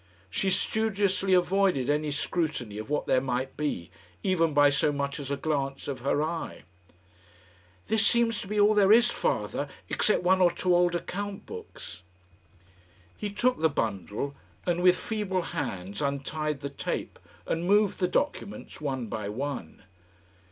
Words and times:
She 0.31 0.49
studiously 0.49 1.35
avoided 1.35 1.87
any 1.87 2.09
scrutiny 2.09 2.79
of 2.79 2.89
what 2.89 3.05
there 3.05 3.21
might 3.21 3.55
be, 3.55 3.91
even 4.23 4.51
by 4.51 4.71
so 4.71 4.91
much 4.91 5.19
as 5.19 5.29
a 5.29 5.37
glance 5.37 5.87
of 5.87 5.99
her 5.99 6.23
eye. 6.23 6.63
"This 7.85 8.07
seems 8.07 8.41
to 8.41 8.47
be 8.47 8.59
all 8.59 8.73
there 8.73 8.91
is, 8.91 9.11
father, 9.11 9.69
except 9.89 10.23
one 10.23 10.41
or 10.41 10.49
two 10.51 10.73
old 10.75 10.95
account 10.95 11.45
books." 11.45 12.01
He 13.15 13.29
took 13.29 13.59
the 13.61 13.69
bundle, 13.69 14.33
and 14.65 14.81
with 14.81 14.95
feeble 14.97 15.43
hands 15.43 16.01
untied 16.01 16.61
the 16.61 16.69
tape 16.71 17.19
and 17.45 17.67
moved 17.67 17.99
the 17.99 18.07
documents, 18.07 18.81
one 18.81 19.05
by 19.05 19.29
one. 19.29 19.83